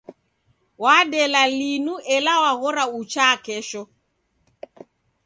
[0.83, 3.81] Wadela linu ela waghora uchaa kesho.